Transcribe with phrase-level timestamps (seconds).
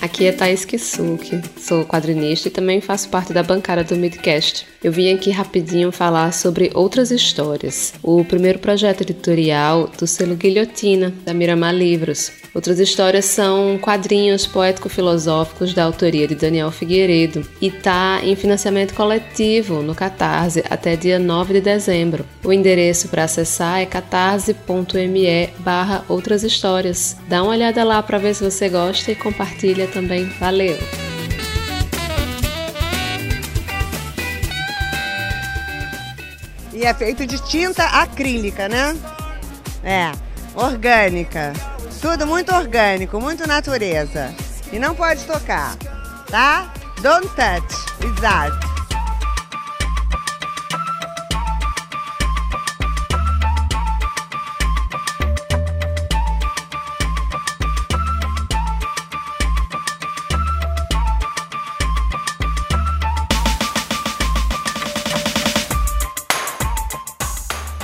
[0.00, 4.66] Aqui é Thaís Kisuki, sou quadrinista e também faço parte da bancada do Midcast.
[4.82, 7.94] Eu vim aqui rapidinho falar sobre outras histórias.
[8.02, 12.30] O primeiro projeto editorial do selo Guilhotina, da Miramar Livros.
[12.56, 19.82] Outras histórias são quadrinhos poético-filosóficos da autoria de Daniel Figueiredo e tá em financiamento coletivo
[19.82, 22.24] no Catarse até dia 9 de dezembro.
[22.42, 27.14] O endereço para acessar é catarse.me barra outras histórias.
[27.28, 30.24] Dá uma olhada lá para ver se você gosta e compartilha também.
[30.40, 30.78] Valeu!
[36.72, 38.96] E é feito de tinta acrílica, né?
[39.84, 40.10] É,
[40.54, 41.75] orgânica.
[42.00, 44.34] Tudo muito orgânico, muito natureza.
[44.72, 45.76] E não pode tocar,
[46.30, 46.72] tá?
[47.00, 48.66] Don't touch, exato.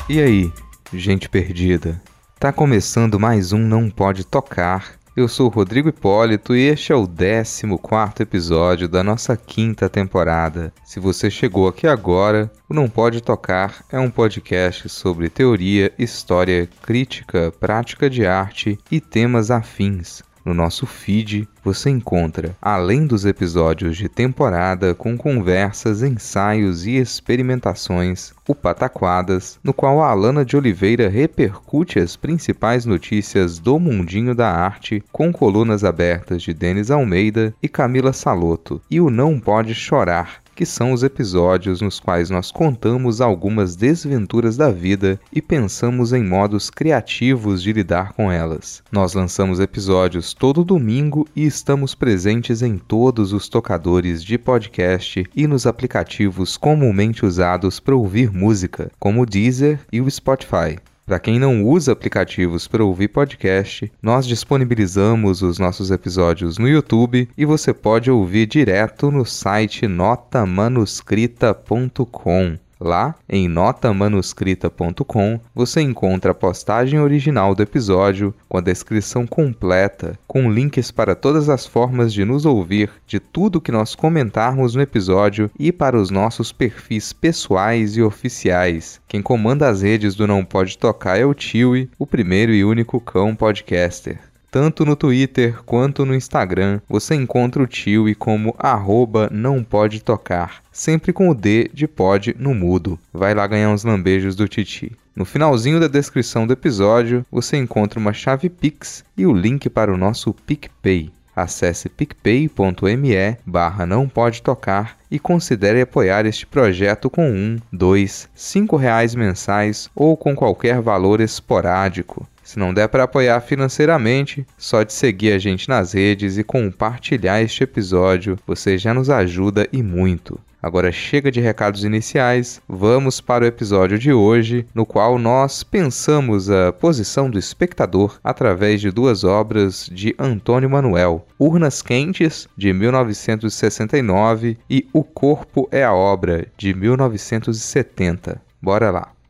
[0.08, 0.52] E aí,
[0.92, 1.98] gente perdida?
[2.42, 4.94] Tá começando mais um Não Pode Tocar.
[5.16, 10.72] Eu sou Rodrigo Hipólito e este é o 14 episódio da nossa quinta temporada.
[10.84, 16.68] Se você chegou aqui agora, o Não Pode Tocar é um podcast sobre teoria, história,
[16.82, 20.20] crítica, prática de arte e temas afins.
[20.44, 28.32] No nosso feed você encontra, além dos episódios de temporada com conversas, ensaios e experimentações,
[28.48, 34.50] o Pataquadas, no qual a Alana de Oliveira repercute as principais notícias do mundinho da
[34.50, 40.41] arte, com colunas abertas de Denis Almeida e Camila Saloto, e o Não Pode Chorar,
[40.54, 46.22] que são os episódios nos quais nós contamos algumas desventuras da vida e pensamos em
[46.22, 48.82] modos criativos de lidar com elas.
[48.90, 55.46] Nós lançamos episódios todo domingo e estamos presentes em todos os tocadores de podcast e
[55.46, 60.78] nos aplicativos comumente usados para ouvir música, como o Deezer e o Spotify.
[61.04, 67.28] Para quem não usa aplicativos para ouvir podcast, nós disponibilizamos os nossos episódios no YouTube
[67.36, 72.56] e você pode ouvir direto no site notamanuscrita.com.
[72.82, 80.50] Lá, em notamanuscrita.com, você encontra a postagem original do episódio, com a descrição completa, com
[80.50, 85.48] links para todas as formas de nos ouvir, de tudo que nós comentarmos no episódio
[85.56, 89.00] e para os nossos perfis pessoais e oficiais.
[89.06, 93.00] Quem comanda as redes do Não Pode Tocar é o Tiwi, o primeiro e único
[93.00, 94.31] cão podcaster.
[94.52, 100.62] Tanto no Twitter quanto no Instagram você encontra o Tiwi como arroba não pode tocar,
[100.70, 102.98] sempre com o D de pod no mudo.
[103.14, 104.92] Vai lá ganhar uns lambejos do Titi.
[105.16, 109.90] No finalzinho da descrição do episódio você encontra uma chave Pix e o link para
[109.90, 111.10] o nosso PicPay.
[111.34, 118.76] Acesse picpay.me barra não pode tocar e considere apoiar este projeto com um, dois, cinco
[118.76, 122.28] reais mensais ou com qualquer valor esporádico.
[122.42, 127.40] Se não der para apoiar financeiramente, só de seguir a gente nas redes e compartilhar
[127.40, 130.38] este episódio, você já nos ajuda e muito.
[130.62, 136.48] Agora chega de recados iniciais, vamos para o episódio de hoje, no qual nós pensamos
[136.48, 144.56] a posição do espectador através de duas obras de Antônio Manuel: Urnas Quentes, de 1969,
[144.70, 148.40] e O Corpo é a Obra, de 1970.
[148.62, 149.21] Bora lá!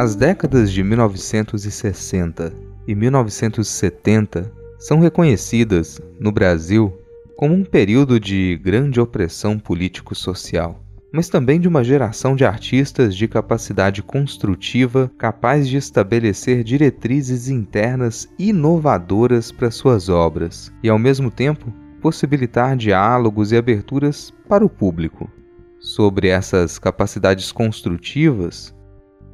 [0.00, 2.54] As décadas de 1960
[2.88, 6.90] e 1970 são reconhecidas, no Brasil,
[7.36, 10.82] como um período de grande opressão político-social,
[11.12, 18.26] mas também de uma geração de artistas de capacidade construtiva capaz de estabelecer diretrizes internas
[18.38, 21.70] inovadoras para suas obras e, ao mesmo tempo,
[22.00, 25.30] possibilitar diálogos e aberturas para o público.
[25.78, 28.74] Sobre essas capacidades construtivas,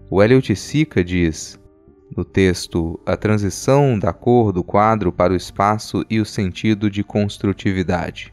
[0.09, 1.59] o Elliot Sica diz,
[2.17, 7.03] no texto A transição da cor do quadro para o espaço e o sentido de
[7.03, 8.33] construtividade.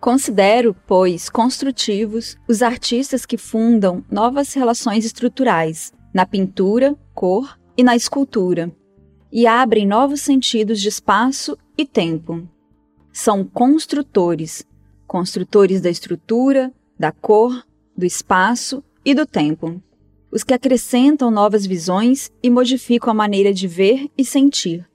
[0.00, 7.94] Considero, pois, construtivos os artistas que fundam novas relações estruturais na pintura, cor e na
[7.94, 8.72] escultura,
[9.30, 12.48] e abrem novos sentidos de espaço e tempo.
[13.12, 14.66] São construtores,
[15.06, 17.64] construtores da estrutura, da cor,
[17.96, 19.80] do espaço e do tempo.
[20.32, 24.88] Os que acrescentam novas visões e modificam a maneira de ver e sentir.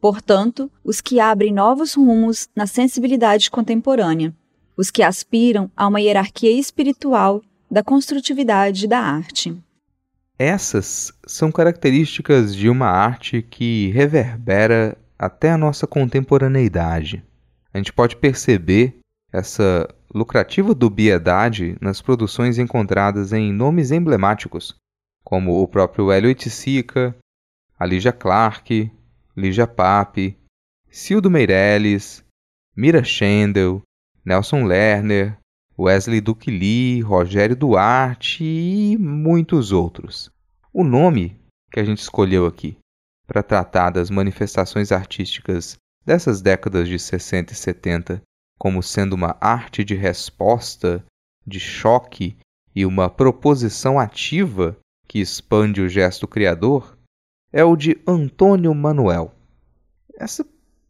[0.00, 4.34] Portanto, os que abrem novos rumos na sensibilidade contemporânea.
[4.76, 7.40] Os que aspiram a uma hierarquia espiritual
[7.70, 9.56] da construtividade da arte.
[10.38, 17.24] Essas são características de uma arte que reverbera até a nossa contemporaneidade.
[17.72, 18.98] A gente pode perceber
[19.32, 24.74] essa lucrativa dubiedade nas produções encontradas em nomes emblemáticos,
[25.32, 27.16] como o próprio Hélio Sica,
[27.78, 28.92] a Lígia Clark,
[29.34, 30.36] Lígia Pape,
[30.90, 32.22] Cildo Meirelles,
[32.76, 33.80] Mira Schendel,
[34.22, 35.38] Nelson Lerner,
[35.78, 40.30] Wesley Duque Lee, Rogério Duarte e muitos outros.
[40.70, 41.40] O nome
[41.72, 42.76] que a gente escolheu aqui
[43.26, 48.22] para tratar das manifestações artísticas dessas décadas de 60 e 70
[48.58, 51.02] como sendo uma arte de resposta,
[51.46, 52.36] de choque
[52.76, 54.76] e uma proposição ativa
[55.12, 56.96] que expande o gesto criador,
[57.52, 59.34] é o de Antônio Manuel.
[60.18, 60.42] Esse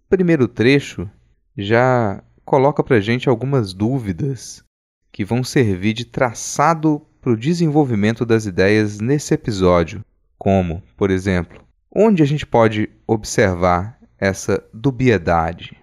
[0.09, 1.11] primeiro trecho
[1.59, 4.63] já coloca para gente algumas dúvidas
[5.11, 10.05] que vão servir de traçado para o desenvolvimento das ideias nesse episódio,
[10.39, 11.61] como, por exemplo,
[11.91, 15.77] onde a gente pode observar essa dubiedade.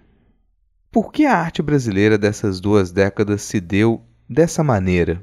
[0.90, 5.22] Por que a arte brasileira dessas duas décadas se deu dessa maneira?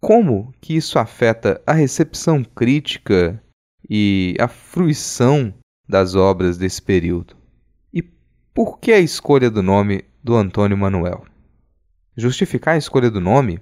[0.00, 3.42] Como que isso afeta a recepção crítica
[3.90, 5.52] e a fruição
[5.88, 7.36] das obras desse período?
[7.92, 8.02] E
[8.54, 11.24] por que a escolha do nome do Antônio Manuel?
[12.16, 13.60] Justificar a escolha do nome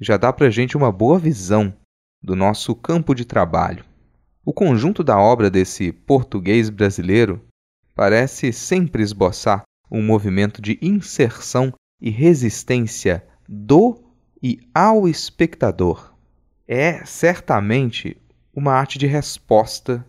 [0.00, 1.74] já dá para a gente uma boa visão
[2.22, 3.84] do nosso campo de trabalho.
[4.44, 7.44] O conjunto da obra desse português brasileiro
[7.94, 14.01] parece sempre esboçar um movimento de inserção e resistência do
[14.42, 16.14] e ao espectador.
[16.66, 18.16] É certamente
[18.54, 20.04] uma arte de resposta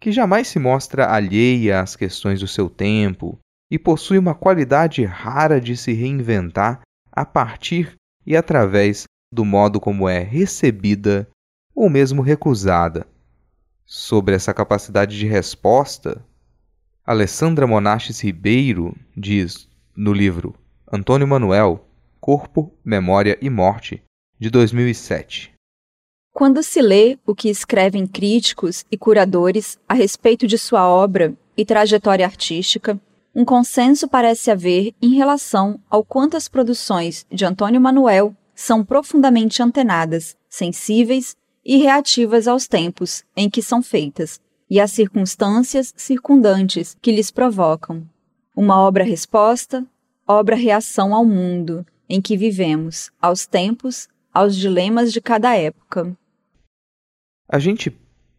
[0.00, 3.38] que jamais se mostra alheia às questões do seu tempo
[3.70, 6.80] e possui uma qualidade rara de se reinventar
[7.10, 7.94] a partir
[8.24, 11.28] e através do modo como é recebida
[11.74, 13.06] ou mesmo recusada.
[13.84, 16.24] Sobre essa capacidade de resposta,
[17.04, 20.54] Alessandra Monastes Ribeiro diz no livro
[20.90, 21.86] Antônio Manuel,
[22.20, 24.02] Corpo, Memória e Morte,
[24.38, 25.52] de 2007.
[26.32, 31.64] Quando se lê o que escrevem críticos e curadores a respeito de sua obra e
[31.64, 33.00] trajetória artística,
[33.34, 39.62] um consenso parece haver em relação ao quanto as produções de Antônio Manuel são profundamente
[39.62, 47.12] antenadas, sensíveis e reativas aos tempos em que são feitas e às circunstâncias circundantes que
[47.12, 48.02] lhes provocam.
[48.54, 49.86] Uma obra-resposta,
[50.26, 56.16] obra-reação ao mundo em que vivemos, aos tempos, aos dilemas de cada época.
[57.48, 57.96] A gente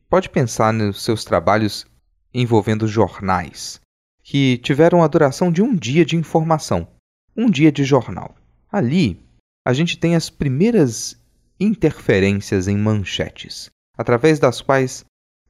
[0.10, 1.86] pode pensar nos seus trabalhos
[2.34, 3.80] envolvendo jornais,
[4.22, 6.88] que tiveram a duração de um dia de informação,
[7.36, 8.36] um dia de jornal.
[8.72, 9.20] Ali,
[9.66, 11.18] a gente tem as primeiras
[11.60, 15.06] interferências em manchetes, através das quais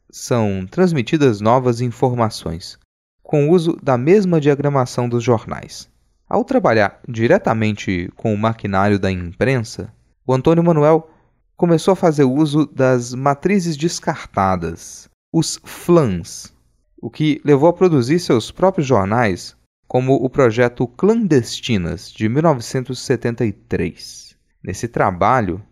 [0.10, 2.80] são transmitidas novas informações,
[3.22, 5.90] com uso da mesma diagramação dos jornais.
[6.30, 9.94] Ao trabalhar diretamente com o maquinário da imprensa,
[10.26, 11.10] o Antônio Manuel
[11.56, 16.54] começou a fazer uso das matrizes descartadas, os flans,
[17.02, 19.56] o que levou a produzir seus próprios jornais,
[19.88, 24.36] como o projeto Clandestinas, de 1973.
[24.62, 25.64] Nesse trabalho,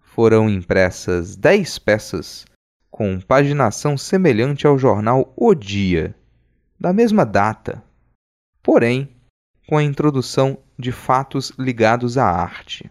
[0.00, 2.46] foram impressas dez peças
[2.90, 6.14] com paginação semelhante ao jornal O Dia,
[6.80, 7.84] da mesma data,
[8.62, 9.17] porém
[9.68, 12.90] com a introdução de fatos ligados à arte.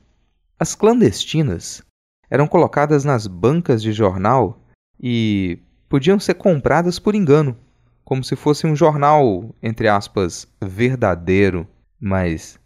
[0.59, 1.81] As clandestinas
[2.29, 4.61] eram colocadas nas bancas de jornal
[4.99, 5.57] e
[5.89, 7.57] podiam ser compradas por engano,
[8.05, 11.67] como se fosse um jornal, entre aspas, verdadeiro,
[11.99, 12.59] mas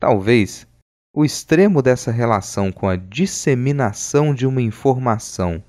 [0.00, 0.66] talvez
[1.14, 5.62] o extremo dessa relação com a disseminação de uma informação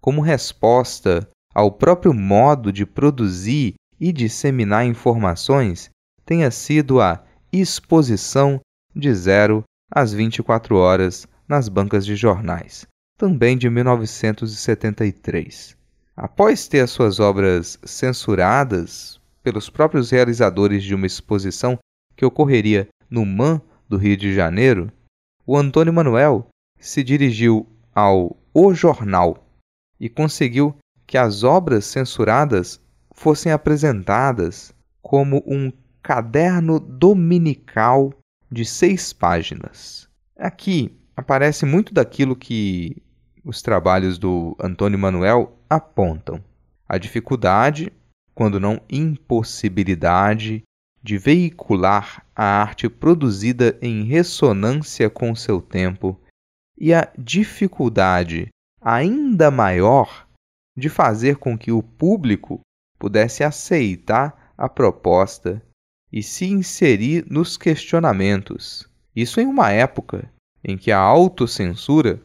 [0.00, 5.88] como resposta ao próprio modo de produzir e disseminar informações
[6.26, 7.22] tenha sido a
[7.60, 8.60] exposição
[8.94, 12.86] de 0 às 24 horas nas bancas de jornais,
[13.18, 15.76] também de 1973.
[16.16, 21.78] Após ter as suas obras censuradas pelos próprios realizadores de uma exposição
[22.16, 24.90] que ocorreria no MAN do Rio de Janeiro,
[25.46, 29.46] o Antônio Manuel se dirigiu ao O Jornal
[30.00, 32.80] e conseguiu que as obras censuradas
[33.12, 35.70] fossem apresentadas como um
[36.04, 38.12] caderno dominical
[38.52, 40.06] de seis páginas.
[40.36, 43.02] Aqui aparece muito daquilo que
[43.42, 46.44] os trabalhos do Antônio Manuel apontam
[46.86, 47.90] a dificuldade,
[48.34, 50.62] quando não impossibilidade,
[51.02, 56.20] de veicular a arte produzida em ressonância com seu tempo
[56.78, 60.28] e a dificuldade ainda maior
[60.76, 62.60] de fazer com que o público
[62.98, 65.62] pudesse aceitar a proposta
[66.14, 68.88] e se inserir nos questionamentos.
[69.16, 70.30] Isso em uma época
[70.62, 72.22] em que a autocensura,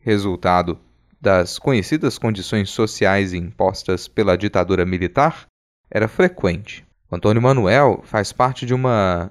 [0.00, 0.76] resultado
[1.20, 5.46] das conhecidas condições sociais impostas pela ditadura militar,
[5.88, 6.84] era frequente.
[7.12, 9.30] Antônio Manuel faz parte de uma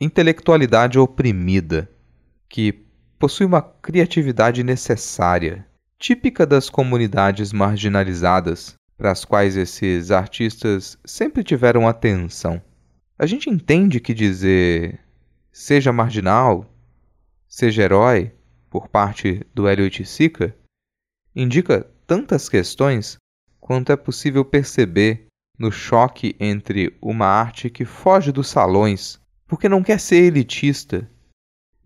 [0.00, 1.90] intelectualidade oprimida
[2.48, 2.86] que
[3.18, 5.66] possui uma criatividade necessária,
[5.98, 12.62] típica das comunidades marginalizadas, para as quais esses artistas sempre tiveram atenção.
[13.22, 14.98] A gente entende que dizer
[15.52, 16.68] seja marginal,
[17.48, 18.32] seja herói,
[18.68, 20.52] por parte do Hélio Oiticica,
[21.32, 23.18] indica tantas questões
[23.60, 29.84] quanto é possível perceber no choque entre uma arte que foge dos salões porque não
[29.84, 31.08] quer ser elitista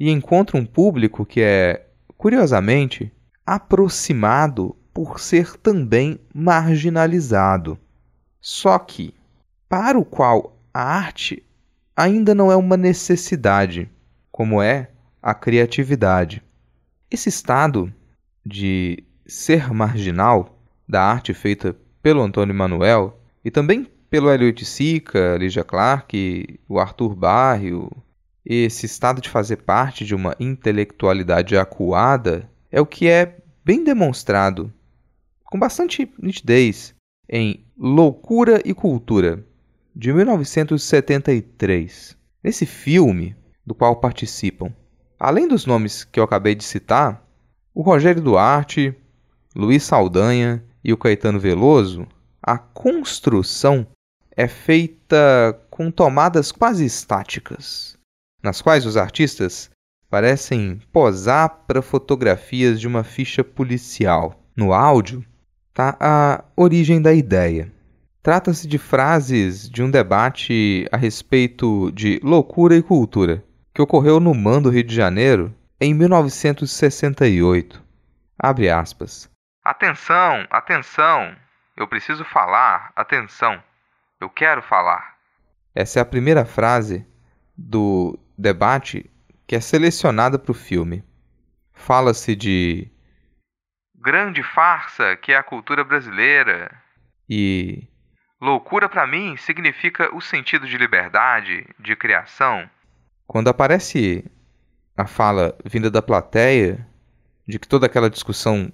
[0.00, 3.12] e encontra um público que é, curiosamente,
[3.44, 7.78] aproximado por ser também marginalizado.
[8.40, 9.12] Só que,
[9.68, 11.42] para o qual a arte
[11.96, 13.90] ainda não é uma necessidade,
[14.30, 14.90] como é
[15.22, 16.42] a criatividade.
[17.10, 17.90] Esse estado
[18.44, 25.64] de ser marginal da arte feita pelo Antônio Manuel e também pelo Elliot Sica, Lígia
[25.64, 27.90] Clark, o Arthur Barrio,
[28.44, 34.70] esse estado de fazer parte de uma intelectualidade acuada é o que é bem demonstrado
[35.42, 36.94] com bastante nitidez
[37.30, 39.42] em Loucura e Cultura,
[39.96, 42.16] de 1973.
[42.44, 43.34] Nesse filme,
[43.64, 44.70] do qual participam,
[45.18, 47.26] além dos nomes que eu acabei de citar,
[47.74, 48.94] o Rogério Duarte,
[49.54, 52.06] Luiz Saldanha e o Caetano Veloso
[52.42, 53.86] a construção
[54.36, 57.96] é feita com tomadas quase estáticas,
[58.42, 59.70] nas quais os artistas
[60.10, 64.40] parecem posar para fotografias de uma ficha policial.
[64.54, 65.24] No áudio
[65.70, 67.74] está a origem da ideia.
[68.26, 74.34] Trata-se de frases de um debate a respeito de loucura e cultura, que ocorreu no
[74.34, 77.80] Mando Rio de Janeiro em 1968.
[78.36, 79.30] Abre aspas.
[79.64, 81.36] Atenção, atenção!
[81.76, 82.90] Eu preciso falar.
[82.96, 83.62] Atenção.
[84.20, 85.18] Eu quero falar.
[85.72, 87.06] Essa é a primeira frase
[87.56, 89.08] do debate
[89.46, 91.04] que é selecionada para o filme.
[91.72, 92.90] Fala-se de
[93.94, 96.72] grande farsa que é a cultura brasileira
[97.30, 97.86] e
[98.40, 102.68] loucura para mim significa o sentido de liberdade, de criação.
[103.26, 104.24] Quando aparece
[104.96, 106.86] a fala vinda da plateia
[107.46, 108.72] de que toda aquela discussão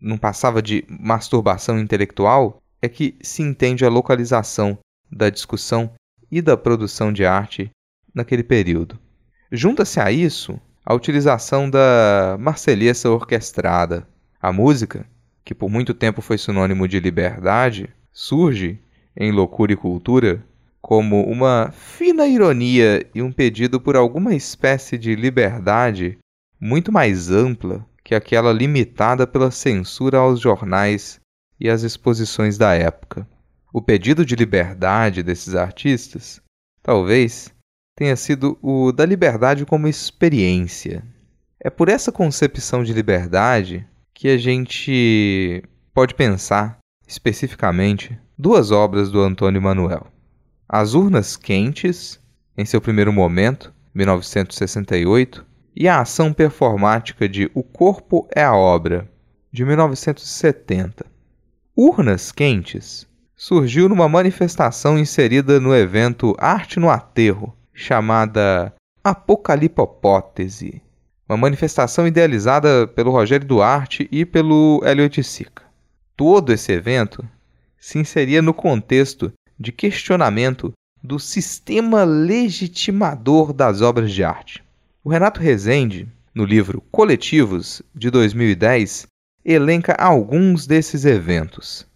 [0.00, 4.78] não passava de masturbação intelectual, é que se entende a localização
[5.10, 5.92] da discussão
[6.30, 7.70] e da produção de arte
[8.14, 8.98] naquele período.
[9.52, 14.08] Junta-se a isso a utilização da marselhesa orquestrada.
[14.40, 15.06] A música,
[15.44, 18.78] que por muito tempo foi sinônimo de liberdade, surge
[19.16, 20.44] em Loucura e Cultura
[20.80, 26.18] como uma fina ironia e um pedido por alguma espécie de liberdade
[26.60, 31.20] muito mais ampla que aquela limitada pela censura aos jornais
[31.58, 33.28] e às exposições da época.
[33.72, 36.40] O pedido de liberdade desses artistas
[36.82, 37.54] talvez
[37.94, 41.04] tenha sido o da liberdade como experiência.
[41.62, 45.62] É por essa concepção de liberdade que a gente
[45.92, 46.78] pode pensar,
[47.10, 50.06] especificamente, duas obras do Antônio Manuel.
[50.68, 52.20] As Urnas Quentes,
[52.56, 59.10] em seu primeiro momento, 1968, e a ação performática de O Corpo é a Obra,
[59.50, 61.04] de 1970.
[61.76, 70.80] Urnas Quentes surgiu numa manifestação inserida no evento Arte no Aterro, chamada Apocalipopótese,
[71.28, 75.69] uma manifestação idealizada pelo Rogério Duarte e pelo Elliot Sica.
[76.20, 77.26] Todo esse evento
[77.78, 80.70] se inseria no contexto de questionamento
[81.02, 84.62] do sistema legitimador das obras de arte.
[85.02, 89.06] O Renato Rezende, no livro Coletivos, de 2010,
[89.42, 91.86] elenca alguns desses eventos.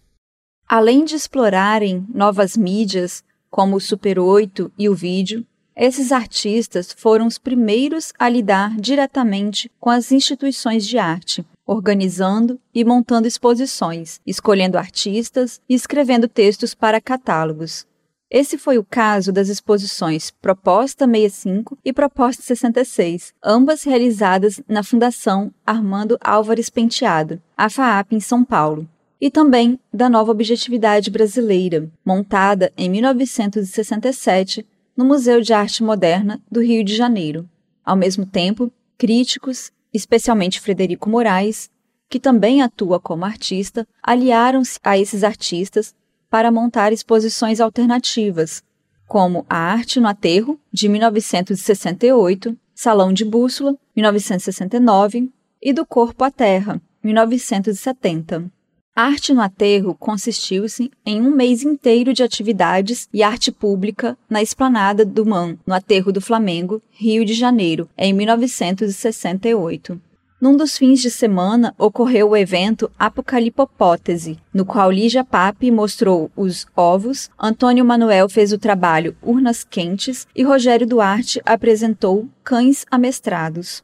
[0.67, 7.27] Além de explorarem novas mídias, como o Super 8 e o vídeo, esses artistas foram
[7.27, 14.77] os primeiros a lidar diretamente com as instituições de arte, organizando e montando exposições, escolhendo
[14.77, 17.85] artistas e escrevendo textos para catálogos.
[18.29, 25.53] Esse foi o caso das exposições Proposta 65 e Proposta 66, ambas realizadas na Fundação
[25.65, 28.89] Armando Álvares Penteado, a FAAP em São Paulo,
[29.21, 34.65] e também da Nova Objetividade Brasileira, montada em 1967
[34.97, 37.47] no Museu de Arte Moderna do Rio de Janeiro.
[37.83, 41.69] Ao mesmo tempo, críticos, especialmente Frederico Moraes,
[42.09, 45.95] que também atua como artista, aliaram-se a esses artistas
[46.29, 48.63] para montar exposições alternativas,
[49.07, 56.31] como A Arte no Aterro, de 1968, Salão de Bússola, 1969, e Do Corpo à
[56.31, 58.51] Terra, 1970.
[58.97, 65.03] Arte no Aterro consistiu-se em um mês inteiro de atividades e arte pública na esplanada
[65.03, 69.99] do MAN, no Aterro do Flamengo, Rio de Janeiro, em 1968.
[70.39, 76.65] Num dos fins de semana ocorreu o evento Apocalipopótese, no qual Lígia Pape mostrou os
[76.73, 83.83] ovos, Antônio Manuel fez o trabalho Urnas Quentes e Rogério Duarte apresentou Cães Amestrados.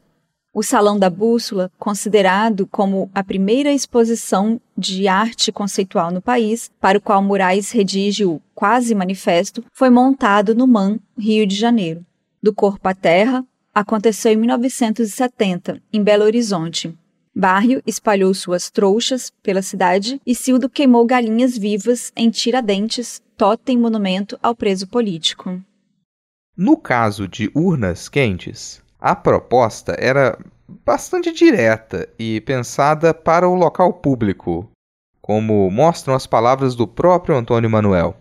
[0.54, 6.98] O Salão da Bússola, considerado como a primeira exposição de arte conceitual no país, para
[6.98, 12.04] o qual Moraes redige o Quase Manifesto, foi montado no MAN, Rio de Janeiro.
[12.42, 13.42] Do Corpo à Terra,
[13.74, 16.94] aconteceu em 1970, em Belo Horizonte.
[17.34, 24.38] Barrio espalhou suas trouxas pela cidade e Cildo queimou galinhas vivas em Tiradentes, totem monumento
[24.42, 25.58] ao preso político.
[26.54, 30.38] No caso de urnas quentes, a proposta era
[30.86, 34.70] bastante direta e pensada para o local público,
[35.20, 38.16] como mostram as palavras do próprio Antônio Manuel.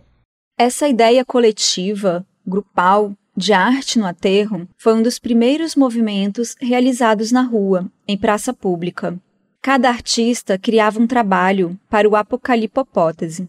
[0.58, 7.44] Essa ideia coletiva, grupal, de arte no aterro foi um dos primeiros movimentos realizados na
[7.44, 9.18] rua, em praça pública.
[9.62, 13.48] Cada artista criava um trabalho para o apocalipopótese.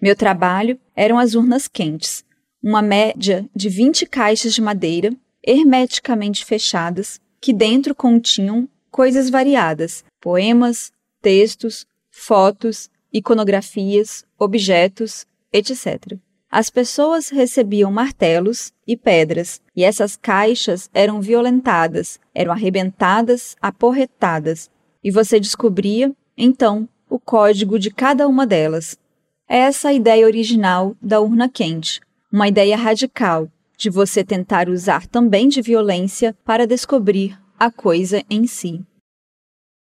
[0.00, 2.24] Meu trabalho eram as urnas quentes,
[2.62, 5.12] uma média de 20 caixas de madeira,
[5.44, 16.18] hermeticamente fechadas, que dentro continham coisas variadas: poemas, textos, fotos, iconografias, objetos, etc.
[16.50, 24.70] As pessoas recebiam martelos e pedras, e essas caixas eram violentadas, eram arrebentadas, aporretadas,
[25.04, 28.98] e você descobria, então, o código de cada uma delas.
[29.46, 32.00] É essa a ideia original da urna quente,
[32.32, 38.44] uma ideia radical de você tentar usar também de violência para descobrir a coisa em
[38.44, 38.84] si.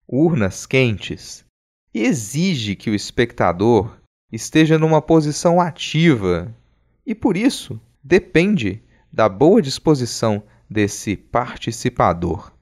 [0.07, 1.43] Urnas quentes
[1.91, 3.97] exige que o espectador
[4.31, 6.55] esteja numa posição ativa
[7.03, 12.53] e, por isso, depende da boa disposição desse participador.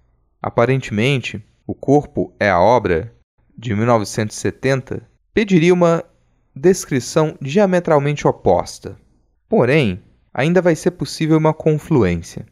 [0.41, 3.13] Aparentemente, O Corpo é a Obra,
[3.57, 6.05] de 1970, pediria uma
[6.55, 8.97] descrição diametralmente oposta.
[9.49, 10.01] Porém,
[10.37, 12.45] ainda vai ser possível uma confluência,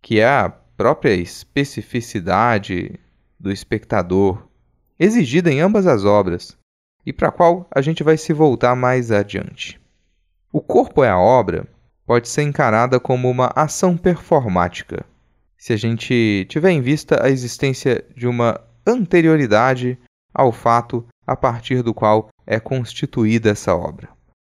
[0.00, 3.00] que é a própria especificidade
[3.38, 4.46] do espectador,
[4.96, 6.56] exigida em ambas as obras,
[7.04, 9.80] e para a qual a gente vai se voltar mais adiante.
[10.52, 11.66] O corpo é a obra
[12.06, 15.04] pode ser encarada como uma ação performática,
[15.58, 19.98] se a gente tiver em vista a existência de uma anterioridade
[20.32, 24.08] ao fato a partir do qual é constituída essa obra.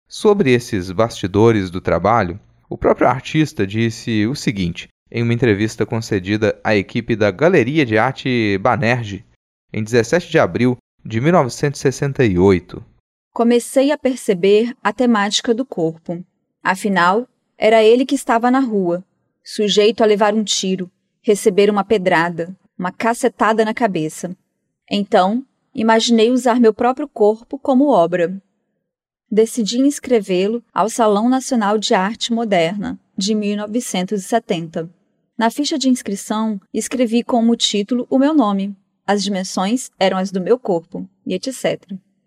[0.08, 6.60] Sobre esses bastidores do trabalho, o próprio artista disse o seguinte em uma entrevista concedida
[6.64, 9.26] à equipe da Galeria de Arte Banerje
[9.74, 12.86] em 17 de abril de 1968.
[13.34, 16.24] Comecei a perceber a temática do corpo.
[16.62, 17.28] Afinal,
[17.58, 19.04] era ele que estava na rua,
[19.44, 24.36] sujeito a levar um tiro, receber uma pedrada, uma cacetada na cabeça.
[24.92, 28.40] Então, imaginei usar meu próprio corpo como obra.
[29.32, 34.90] Decidi inscrevê-lo ao Salão Nacional de Arte Moderna, de 1970.
[35.38, 40.42] Na ficha de inscrição, escrevi como título o meu nome, as dimensões eram as do
[40.42, 41.80] meu corpo, e etc.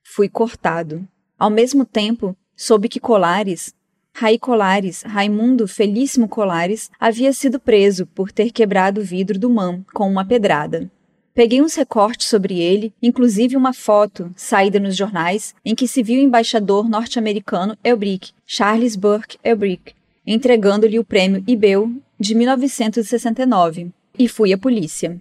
[0.04, 1.06] Fui cortado.
[1.36, 3.74] Ao mesmo tempo, soube que Colares,
[4.14, 9.84] Rai Colares, Raimundo Felíssimo Colares, havia sido preso por ter quebrado o vidro do MAM
[9.92, 10.88] com uma pedrada.
[11.34, 16.20] Peguei uns recortes sobre ele, inclusive uma foto, saída nos jornais, em que se viu
[16.20, 19.94] o embaixador norte-americano Elbrick, Charles Burke Elbrick,
[20.26, 21.90] entregando-lhe o prêmio Ibel
[22.20, 25.18] de 1969, e fui à polícia.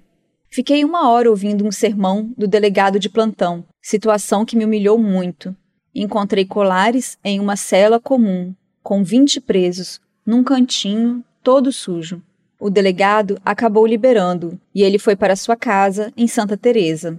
[0.50, 5.56] Fiquei uma hora ouvindo um sermão do delegado de plantão, situação que me humilhou muito.
[5.96, 12.22] Encontrei Colares em uma cela comum, com vinte presos, num cantinho, todo sujo.
[12.64, 17.18] O delegado acabou liberando e ele foi para sua casa em Santa Teresa.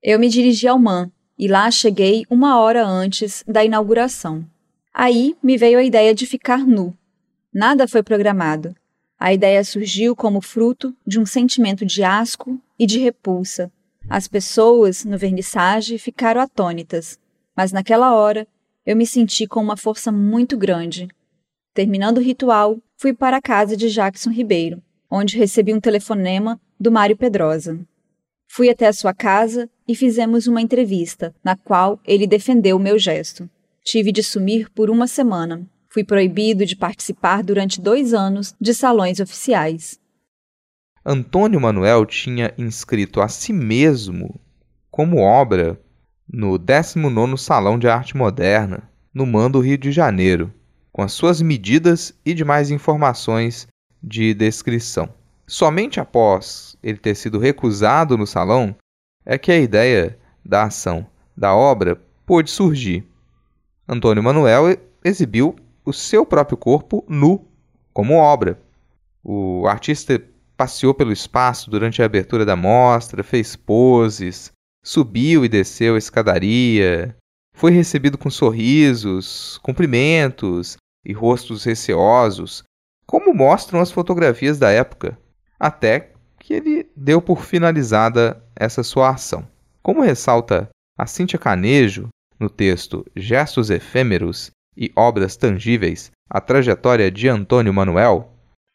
[0.00, 4.46] Eu me dirigi ao MAN e lá cheguei uma hora antes da inauguração.
[4.94, 6.96] Aí me veio a ideia de ficar nu.
[7.52, 8.72] Nada foi programado.
[9.18, 13.72] A ideia surgiu como fruto de um sentimento de asco e de repulsa.
[14.08, 17.18] As pessoas no vernissage ficaram atônitas,
[17.56, 18.46] mas naquela hora
[18.86, 21.08] eu me senti com uma força muito grande.
[21.74, 26.92] Terminando o ritual, fui para a casa de Jackson Ribeiro, onde recebi um telefonema do
[26.92, 27.80] Mário Pedrosa.
[28.46, 32.98] Fui até a sua casa e fizemos uma entrevista, na qual ele defendeu o meu
[32.98, 33.48] gesto.
[33.82, 35.66] Tive de sumir por uma semana.
[35.88, 39.98] Fui proibido de participar durante dois anos de salões oficiais.
[41.02, 44.38] Antônio Manuel tinha inscrito a si mesmo
[44.90, 45.80] como obra
[46.30, 50.52] no 19º Salão de Arte Moderna, no Mando Rio de Janeiro,
[51.00, 53.66] com as suas medidas e demais informações
[54.02, 55.08] de descrição.
[55.46, 58.76] Somente após ele ter sido recusado no salão
[59.24, 63.02] é que a ideia da ação da obra pôde surgir.
[63.88, 67.46] Antônio Manuel exibiu o seu próprio corpo nu
[67.94, 68.60] como obra.
[69.24, 70.22] O artista
[70.54, 74.52] passeou pelo espaço durante a abertura da mostra, fez poses,
[74.84, 77.16] subiu e desceu a escadaria,
[77.54, 82.62] foi recebido com sorrisos, cumprimentos e rostos receosos,
[83.06, 85.18] como mostram as fotografias da época
[85.58, 89.46] até que ele deu por finalizada essa sua ação.
[89.82, 92.08] Como ressalta a Cíntia Canejo
[92.38, 98.30] no texto Gestos Efêmeros e Obras Tangíveis, a trajetória de Antônio Manuel,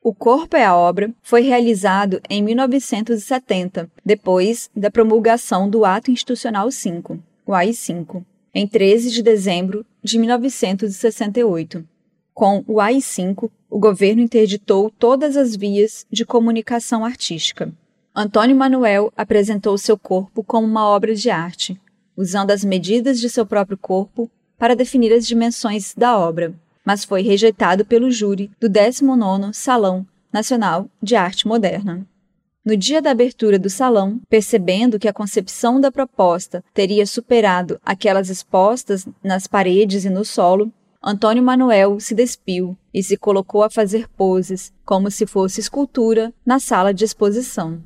[0.07, 6.69] o Corpo é a Obra foi realizado em 1970, depois da promulgação do Ato Institucional
[6.69, 11.83] 5, o AI-5, em 13 de dezembro de 1968.
[12.35, 17.71] Com o AI-5, o governo interditou todas as vias de comunicação artística.
[18.13, 21.79] Antônio Manuel apresentou seu corpo como uma obra de arte,
[22.15, 27.21] usando as medidas de seu próprio corpo para definir as dimensões da obra, mas foi
[27.21, 32.05] rejeitado pelo júri do 19º Salão Nacional de Arte Moderna.
[32.65, 38.29] No dia da abertura do salão, percebendo que a concepção da proposta teria superado aquelas
[38.29, 40.69] expostas nas paredes e no solo,
[41.07, 46.59] Antônio Manuel se despiu e se colocou a fazer poses, como se fosse escultura, na
[46.59, 47.79] sala de exposição.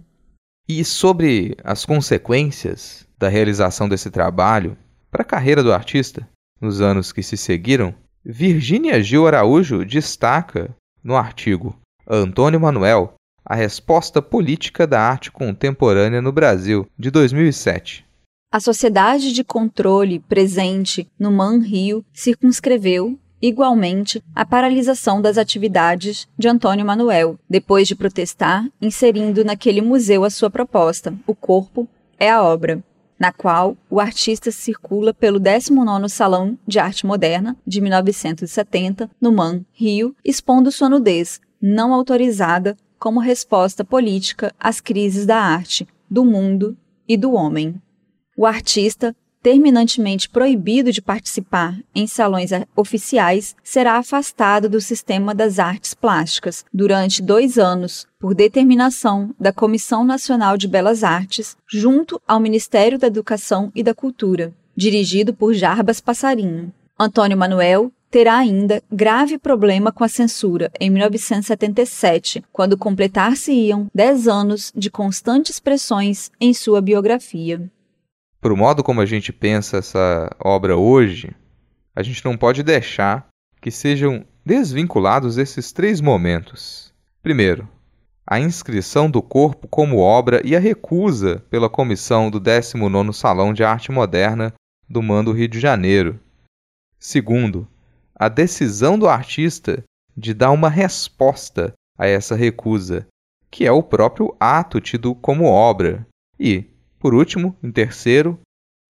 [0.69, 4.77] E sobre as consequências da realização desse trabalho
[5.11, 6.25] para a carreira do artista
[6.61, 11.75] nos anos que se seguiram, Virgínia Gil Araújo destaca no artigo
[12.07, 18.05] Antônio Manuel, a resposta política da arte contemporânea no Brasil, de 2007.
[18.51, 26.47] A sociedade de controle presente no Man Rio circunscreveu, igualmente, a paralisação das atividades de
[26.47, 32.41] Antônio Manuel, depois de protestar, inserindo naquele museu a sua proposta: O Corpo é a
[32.41, 32.83] Obra,
[33.19, 39.63] na qual o artista circula pelo 19º Salão de Arte Moderna de 1970, no Man
[39.71, 46.75] Rio, expondo sua nudez, não autorizada, como resposta política às crises da arte, do mundo
[47.07, 47.79] e do homem
[48.39, 55.93] o artista, terminantemente proibido de participar em salões oficiais, será afastado do sistema das artes
[55.93, 62.97] plásticas durante dois anos, por determinação da Comissão Nacional de Belas Artes, junto ao Ministério
[62.97, 66.71] da Educação e da Cultura, dirigido por Jarbas Passarinho.
[66.97, 74.71] Antônio Manuel terá ainda grave problema com a censura em 1977, quando completar-se-iam dez anos
[74.73, 77.69] de constantes pressões em sua biografia
[78.41, 81.35] para o modo como a gente pensa essa obra hoje,
[81.95, 83.27] a gente não pode deixar
[83.61, 86.93] que sejam desvinculados esses três momentos.
[87.21, 87.67] Primeiro,
[88.25, 93.63] a inscrição do corpo como obra e a recusa pela comissão do 19º Salão de
[93.63, 94.53] Arte Moderna
[94.87, 96.19] do Mando Rio de Janeiro.
[96.97, 97.67] Segundo,
[98.15, 99.83] a decisão do artista
[100.15, 103.07] de dar uma resposta a essa recusa,
[103.49, 106.05] que é o próprio ato tido como obra.
[106.39, 106.68] E,
[106.99, 108.39] por último, em terceiro,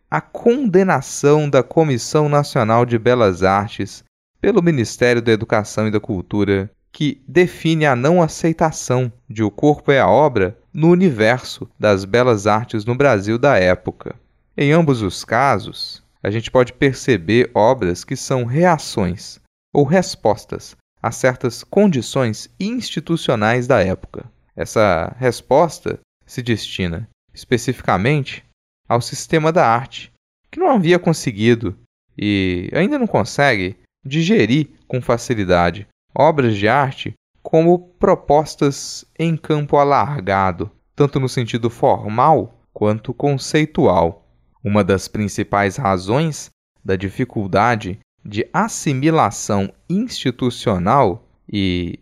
[0.10, 4.04] a condenação da Comissão Nacional de Belas Artes
[4.42, 9.92] pelo Ministério da Educação e da Cultura, que define a não aceitação de O Corpo
[9.92, 14.16] é a Obra no universo das belas artes no Brasil da época.
[14.58, 19.40] Em ambos os casos, a gente pode perceber obras que são reações
[19.74, 24.26] ou respostas a certas condições institucionais da época.
[24.56, 27.08] Essa resposta se destina
[27.40, 28.44] especificamente
[28.88, 30.12] ao sistema da arte,
[30.52, 31.78] que não havia conseguido
[32.18, 40.70] e ainda não consegue digerir com facilidade obras de arte como propostas em campo alargado,
[40.96, 44.28] tanto no sentido formal quanto conceitual.
[44.62, 46.50] Uma das principais razões
[46.84, 52.00] da dificuldade de assimilação institucional e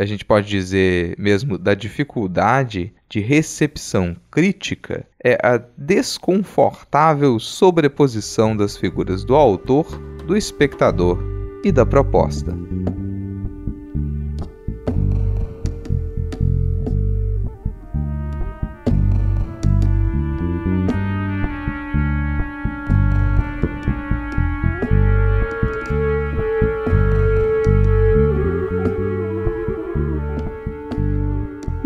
[0.00, 8.78] a gente pode dizer mesmo da dificuldade de recepção crítica é a desconfortável sobreposição das
[8.78, 9.86] figuras do autor,
[10.26, 11.18] do espectador
[11.62, 12.56] e da proposta.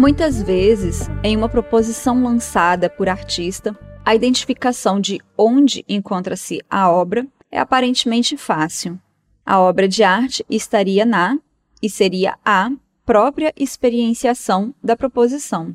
[0.05, 7.27] Muitas vezes, em uma proposição lançada por artista, a identificação de onde encontra-se a obra
[7.51, 9.01] é aparentemente fácil.
[9.47, 11.39] A obra de arte estaria na
[11.83, 12.71] e seria a
[13.07, 15.75] própria experienciação da proposição.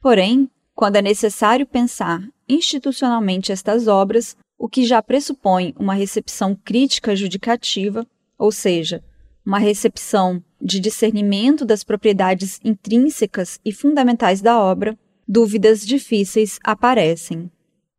[0.00, 7.14] Porém, quando é necessário pensar institucionalmente estas obras, o que já pressupõe uma recepção crítica
[7.14, 8.06] judicativa,
[8.38, 9.04] ou seja,
[9.44, 17.50] uma recepção de discernimento das propriedades intrínsecas e fundamentais da obra, dúvidas difíceis aparecem.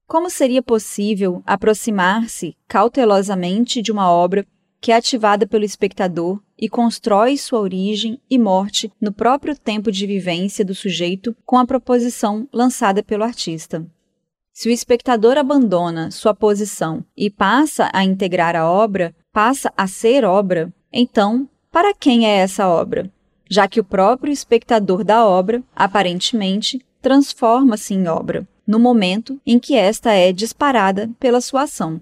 [0.07, 4.45] Como seria possível aproximar-se cautelosamente de uma obra
[4.81, 10.05] que é ativada pelo espectador e constrói sua origem e morte no próprio tempo de
[10.05, 13.85] vivência do sujeito com a proposição lançada pelo artista?
[14.51, 20.25] Se o espectador abandona sua posição e passa a integrar a obra, passa a ser
[20.25, 23.09] obra, então para quem é essa obra?
[23.49, 29.75] Já que o próprio espectador da obra, aparentemente, transforma-se em obra, no momento em que
[29.75, 31.99] esta é disparada pela sua ação.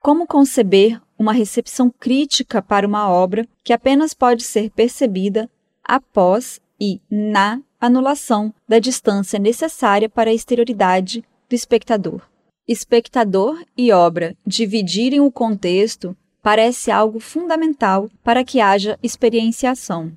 [0.00, 5.50] Como conceber uma recepção crítica para uma obra que apenas pode ser percebida
[5.84, 12.22] após e na anulação da distância necessária para a exterioridade do espectador?
[12.66, 20.12] Espectador e obra dividirem o contexto parece algo fundamental para que haja experienciação.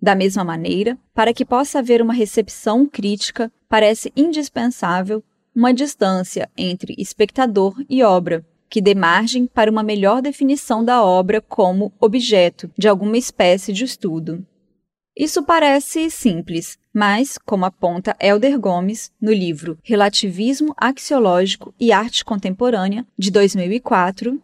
[0.00, 5.22] Da mesma maneira, para que possa haver uma recepção crítica, parece indispensável
[5.54, 11.40] uma distância entre espectador e obra, que dê margem para uma melhor definição da obra
[11.40, 14.44] como objeto de alguma espécie de estudo.
[15.14, 23.06] Isso parece simples, mas, como aponta Helder Gomes no livro Relativismo Axiológico e Arte Contemporânea,
[23.18, 24.42] de 2004,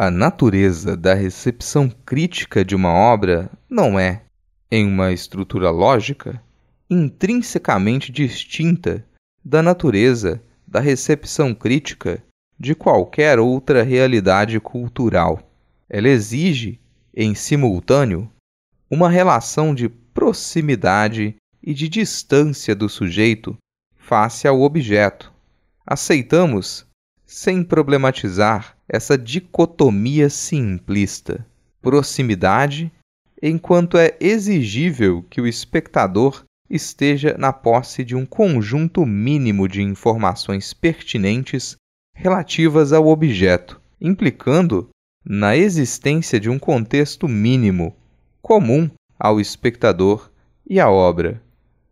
[0.00, 4.22] a natureza da recepção crítica de uma obra não é,
[4.70, 6.40] em uma estrutura lógica,
[6.88, 9.04] intrinsecamente distinta
[9.44, 12.22] da natureza da recepção crítica
[12.56, 15.50] de qualquer outra realidade cultural.
[15.90, 16.78] Ela exige,
[17.12, 18.30] em simultâneo,
[18.88, 23.56] uma relação de proximidade e de distância do sujeito
[23.96, 25.32] face ao objeto.
[25.84, 26.86] Aceitamos,
[27.28, 31.46] sem problematizar, essa dicotomia simplista,
[31.82, 32.90] proximidade,
[33.42, 40.72] enquanto é exigível que o espectador esteja na posse de um conjunto mínimo de informações
[40.72, 41.76] pertinentes
[42.14, 44.88] relativas ao objeto, implicando
[45.22, 47.94] na existência de um contexto mínimo
[48.40, 50.30] comum ao espectador
[50.66, 51.42] e à obra.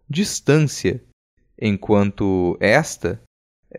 [0.09, 1.03] Distância,
[1.61, 3.21] enquanto esta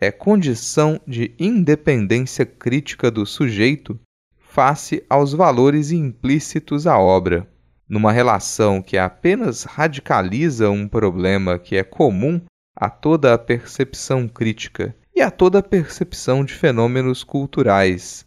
[0.00, 3.98] é condição de independência crítica do sujeito
[4.38, 7.48] face aos valores implícitos à obra,
[7.88, 12.40] numa relação que apenas radicaliza um problema que é comum
[12.76, 18.24] a toda a percepção crítica e a toda a percepção de fenômenos culturais.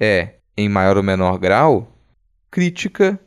[0.00, 1.96] É, em maior ou menor grau,
[2.50, 3.18] crítica,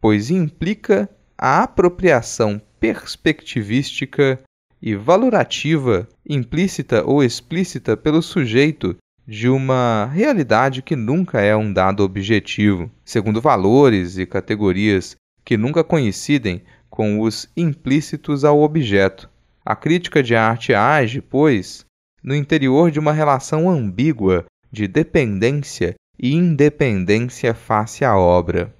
[0.00, 4.40] pois implica a apropriação perspectivística
[4.86, 8.96] e valorativa, implícita ou explícita pelo sujeito
[9.26, 15.82] de uma realidade que nunca é um dado objetivo, segundo valores e categorias que nunca
[15.82, 19.28] coincidem com os implícitos ao objeto.
[19.64, 21.84] A crítica de arte age, pois,
[22.22, 28.72] no interior de uma relação ambígua de dependência e independência face à obra.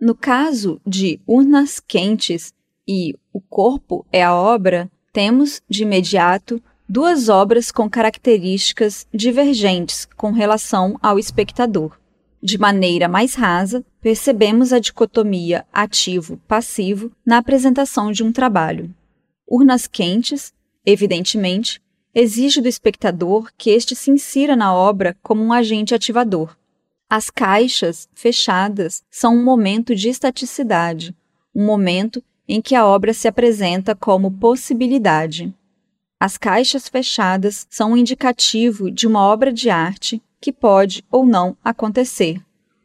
[0.00, 2.54] No caso de urnas quentes
[2.88, 10.30] e o corpo é a obra, temos, de imediato, duas obras com características divergentes com
[10.30, 11.98] relação ao espectador.
[12.42, 18.92] De maneira mais rasa, percebemos a dicotomia ativo-passivo na apresentação de um trabalho.
[19.46, 20.52] Urnas quentes,
[20.84, 21.80] evidentemente,
[22.14, 26.56] exige do espectador que este se insira na obra como um agente ativador.
[27.08, 31.14] As caixas fechadas são um momento de estaticidade,
[31.54, 32.22] um momento
[32.52, 35.50] em que a obra se apresenta como possibilidade.
[36.20, 41.56] As caixas fechadas são um indicativo de uma obra de arte que pode ou não
[41.64, 42.42] acontecer,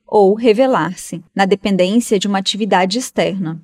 [0.08, 3.62] ou revelar-se, na dependência de uma atividade externa.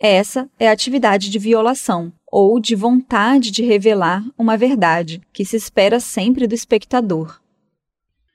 [0.00, 5.54] Essa é a atividade de violação, ou de vontade de revelar uma verdade, que se
[5.54, 7.42] espera sempre do espectador.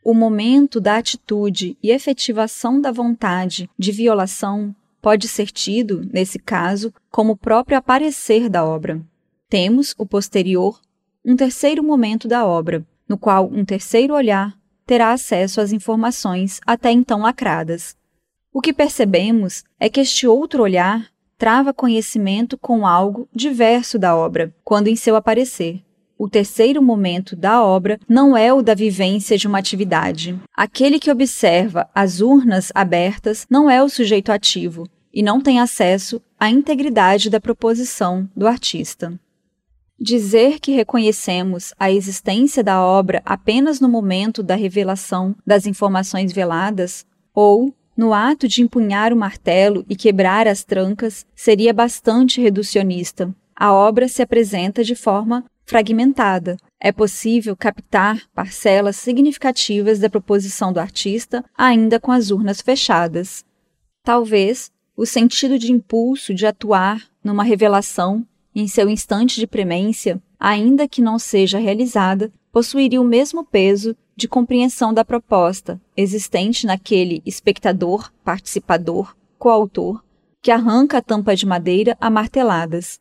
[0.05, 4.75] O momento da atitude e efetivação da vontade de violação
[5.07, 9.01] pode ser tido, nesse caso, como o próprio aparecer da obra.
[9.47, 10.81] Temos o posterior,
[11.23, 14.53] um terceiro momento da obra, no qual um terceiro olhar
[14.85, 17.95] terá acesso às informações até então lacradas.
[18.51, 24.53] O que percebemos é que este outro olhar trava conhecimento com algo diverso da obra,
[24.61, 25.85] quando em seu aparecer.
[26.17, 30.37] O terceiro momento da obra não é o da vivência de uma atividade.
[30.53, 34.85] Aquele que observa as urnas abertas não é o sujeito ativo
[35.17, 39.19] e não tem acesso à integridade da proposição do artista.
[39.99, 47.03] Dizer que reconhecemos a existência da obra apenas no momento da revelação das informações veladas,
[47.33, 53.35] ou no ato de empunhar o martelo e quebrar as trancas, seria bastante reducionista.
[53.55, 56.57] A obra se apresenta de forma fragmentada.
[56.79, 63.43] É possível captar parcelas significativas da proposição do artista ainda com as urnas fechadas.
[64.03, 70.87] Talvez o sentido de impulso de atuar numa revelação em seu instante de premência, ainda
[70.87, 78.11] que não seja realizada, possuiria o mesmo peso de compreensão da proposta existente naquele espectador,
[78.23, 80.03] participador, coautor,
[80.41, 82.99] que arranca a tampa de madeira a marteladas.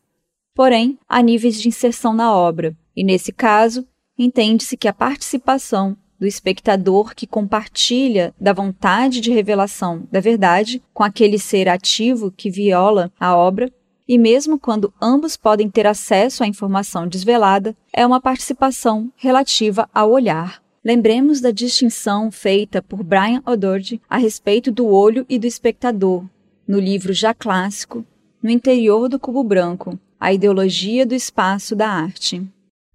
[0.55, 3.87] Porém, há níveis de inserção na obra, e nesse caso,
[4.19, 11.05] entende-se que a participação do espectador que compartilha da vontade de revelação da verdade com
[11.05, 13.73] aquele ser ativo que viola a obra
[14.09, 20.13] e mesmo quando ambos podem ter acesso à informação desvelada, é uma participação relativa ao
[20.13, 20.63] olhar.
[20.85, 26.25] Lembremos da distinção feita por Brian O'Doherty a respeito do olho e do espectador,
[26.69, 28.05] no livro já clássico,
[28.41, 32.47] No Interior do Cubo Branco, A Ideologia do Espaço da Arte.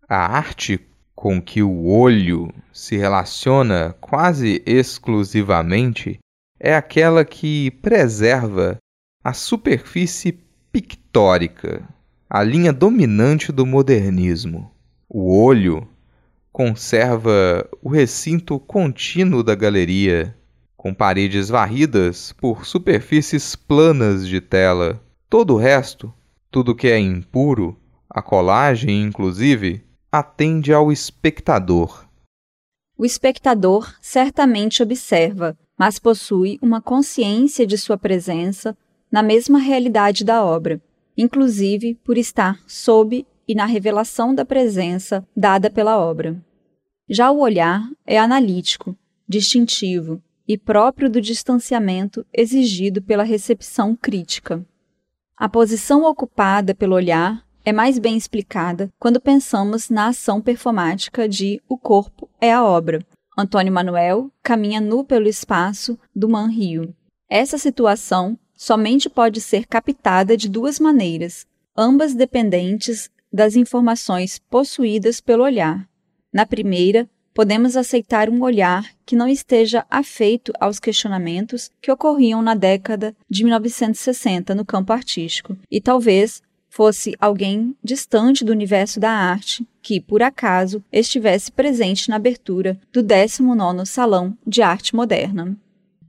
[0.07, 0.79] A arte
[1.21, 6.17] com que o olho se relaciona quase exclusivamente
[6.60, 8.77] é aquela que preserva
[9.23, 10.39] a superfície
[10.71, 11.88] pictórica,
[12.27, 14.71] a linha dominante do modernismo.
[15.07, 15.88] O olho
[16.51, 20.36] conserva o recinto contínuo da galeria,
[20.75, 24.99] com paredes varridas por superfícies planas de tela.
[25.29, 26.12] Todo o resto,
[26.49, 27.77] tudo que é impuro,
[28.10, 32.06] a colagem inclusive, atende ao espectador.
[32.97, 38.78] O espectador certamente observa, mas possui uma consciência de sua presença
[39.10, 40.82] na mesma realidade da obra,
[41.17, 46.39] inclusive por estar sob e na revelação da presença dada pela obra.
[47.10, 48.95] Já o olhar é analítico,
[49.28, 54.65] distintivo e próprio do distanciamento exigido pela recepção crítica.
[55.38, 61.62] A posição ocupada pelo olhar é mais bem explicada quando pensamos na ação performática de
[61.69, 63.06] O Corpo é a Obra.
[63.38, 66.93] Antônio Manuel caminha nu pelo espaço do Man Rio.
[67.30, 71.45] Essa situação somente pode ser captada de duas maneiras,
[71.78, 75.88] ambas dependentes das informações possuídas pelo olhar.
[76.34, 82.54] Na primeira, podemos aceitar um olhar que não esteja afeito aos questionamentos que ocorriam na
[82.54, 89.67] década de 1960 no campo artístico, e talvez fosse alguém distante do universo da arte
[89.81, 95.57] que, por acaso, estivesse presente na abertura do 19º Salão de Arte Moderna.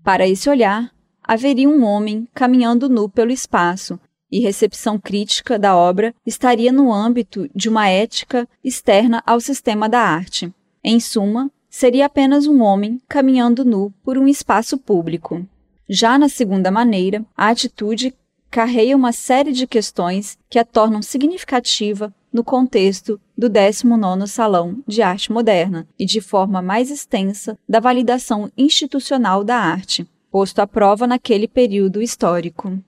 [0.05, 3.98] Para esse olhar, haveria um homem caminhando nu pelo espaço,
[4.31, 10.01] e recepção crítica da obra estaria no âmbito de uma ética externa ao sistema da
[10.01, 10.55] arte.
[10.83, 15.44] Em suma, seria apenas um homem caminhando nu por um espaço público.
[15.88, 18.14] Já na segunda maneira, a atitude
[18.53, 25.01] carreia uma série de questões que a tornam significativa no contexto do 19º Salão de
[25.01, 31.07] Arte Moderna e de forma mais extensa da validação institucional da arte, posto à prova
[31.07, 32.79] naquele período histórico.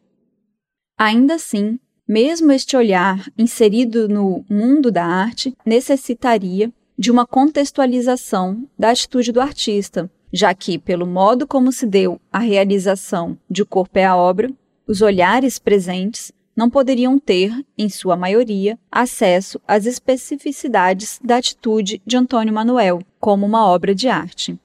[0.99, 8.91] Ainda assim, mesmo este olhar inserido no mundo da arte necessitaria de uma contextualização da
[8.91, 13.99] atitude do artista, já que, pelo modo como se deu a realização de O Corpo
[13.99, 14.53] é a Obra,
[14.87, 22.16] os olhares presentes não poderiam ter, em sua maioria, acesso às especificidades da atitude de
[22.16, 24.59] Antônio Manuel como uma obra de arte.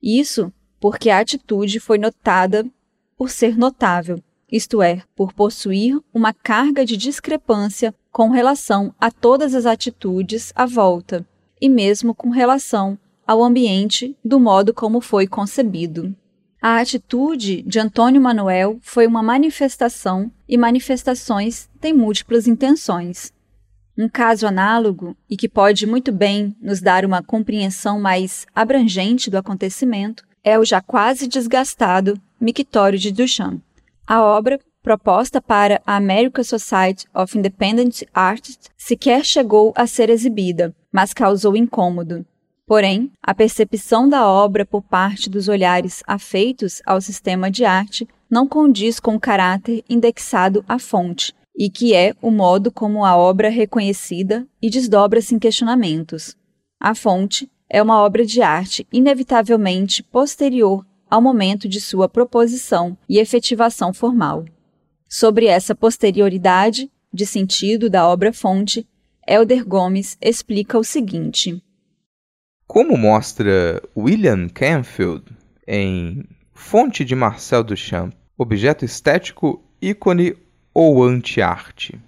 [0.00, 2.64] Isso porque a atitude foi notada
[3.16, 9.54] por ser notável, isto é, por possuir uma carga de discrepância com relação a todas
[9.54, 11.26] as atitudes à volta,
[11.60, 16.14] e mesmo com relação ao ambiente do modo como foi concebido.
[16.64, 23.32] A atitude de Antônio Manuel foi uma manifestação e manifestações têm múltiplas intenções.
[23.98, 29.36] Um caso análogo e que pode muito bem nos dar uma compreensão mais abrangente do
[29.36, 33.60] acontecimento é o já quase desgastado Mictório de Duchamp.
[34.06, 40.72] A obra, proposta para a American Society of Independent Artists, sequer chegou a ser exibida,
[40.92, 42.24] mas causou incômodo.
[42.72, 48.48] Porém, a percepção da obra por parte dos olhares afeitos ao sistema de arte não
[48.48, 53.48] condiz com o caráter indexado à fonte, e que é o modo como a obra
[53.48, 56.34] é reconhecida e desdobra-se em questionamentos.
[56.80, 63.18] A fonte é uma obra de arte inevitavelmente posterior ao momento de sua proposição e
[63.18, 64.46] efetivação formal.
[65.06, 68.88] Sobre essa posterioridade de sentido da obra-fonte,
[69.28, 71.62] Elder Gomes explica o seguinte.
[72.72, 75.24] Como mostra William Canfield
[75.68, 80.34] em Fonte de Marcel Duchamp, objeto estético, ícone
[80.72, 82.00] ou anti-arte.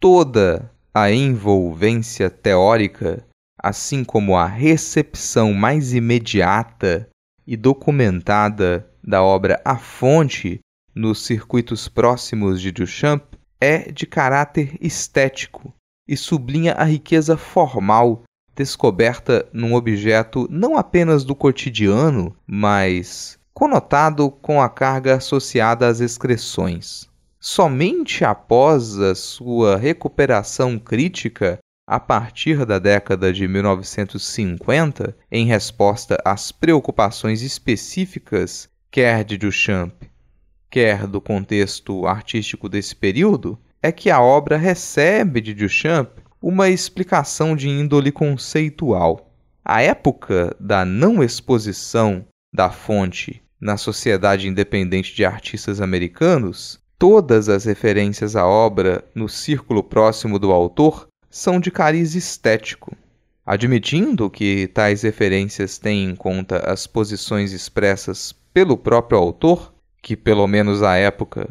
[0.00, 3.22] Toda a envolvência teórica,
[3.62, 7.06] assim como a recepção mais imediata
[7.46, 10.60] e documentada da obra à fonte
[10.94, 13.22] nos circuitos próximos de Duchamp,
[13.60, 15.74] é de caráter estético
[16.08, 18.22] e sublinha a riqueza formal
[18.60, 27.08] descoberta num objeto não apenas do cotidiano, mas conotado com a carga associada às excreções.
[27.40, 36.52] Somente após a sua recuperação crítica a partir da década de 1950, em resposta às
[36.52, 39.94] preocupações específicas quer de Duchamp,
[40.68, 46.10] quer do contexto artístico desse período, é que a obra recebe de Duchamp
[46.42, 49.30] uma explicação de índole conceitual.
[49.64, 57.66] A época da não exposição da fonte na Sociedade Independente de Artistas Americanos, todas as
[57.66, 62.96] referências à obra no círculo próximo do autor são de cariz estético.
[63.44, 70.46] Admitindo que tais referências têm em conta as posições expressas pelo próprio autor, que pelo
[70.46, 71.50] menos à época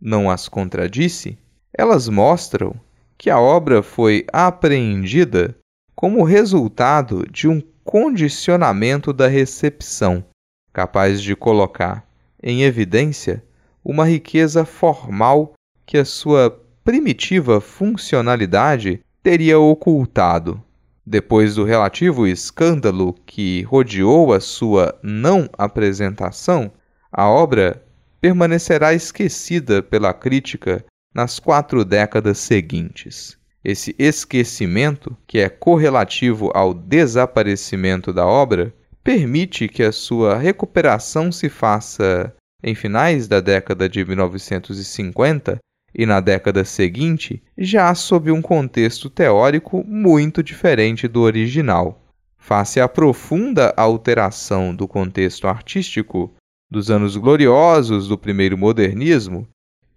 [0.00, 1.36] não as contradisse,
[1.76, 2.74] elas mostram
[3.20, 5.54] que a obra foi apreendida
[5.94, 10.24] como resultado de um condicionamento da recepção,
[10.72, 12.02] capaz de colocar
[12.42, 13.44] em evidência
[13.84, 15.52] uma riqueza formal
[15.84, 20.58] que a sua primitiva funcionalidade teria ocultado.
[21.04, 26.72] Depois do relativo escândalo que rodeou a sua não apresentação,
[27.12, 27.84] a obra
[28.18, 30.82] permanecerá esquecida pela crítica
[31.14, 33.38] nas quatro décadas seguintes.
[33.62, 41.48] Esse esquecimento, que é correlativo ao desaparecimento da obra, permite que a sua recuperação se
[41.48, 45.58] faça em finais da década de 1950
[45.94, 52.06] e na década seguinte, já sob um contexto teórico muito diferente do original.
[52.38, 56.32] Face à profunda alteração do contexto artístico
[56.70, 59.46] dos anos gloriosos do primeiro modernismo,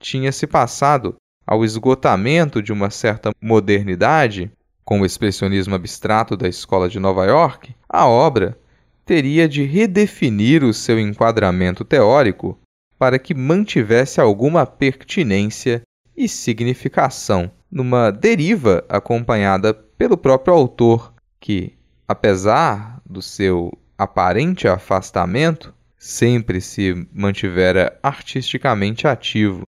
[0.04, 1.16] tinha se passado
[1.48, 4.52] ao esgotamento de uma certa modernidade,
[4.84, 8.58] com o expressionismo abstrato da escola de Nova York, a obra
[9.06, 12.60] teria de redefinir o seu enquadramento teórico
[13.00, 15.82] para que mantivesse alguma pertinência
[16.16, 21.74] e significação, numa deriva acompanhada pelo próprio autor, que,
[22.08, 29.64] apesar do seu aparente afastamento, sempre se mantivera artisticamente ativo